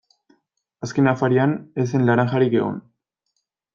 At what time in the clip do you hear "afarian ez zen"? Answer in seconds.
1.11-2.07